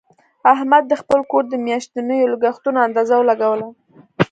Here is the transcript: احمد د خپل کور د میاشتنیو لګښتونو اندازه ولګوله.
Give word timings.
احمد 0.53 0.83
د 0.87 0.93
خپل 1.01 1.19
کور 1.31 1.43
د 1.49 1.53
میاشتنیو 1.65 2.31
لګښتونو 2.33 2.79
اندازه 2.87 3.13
ولګوله. 3.17 3.67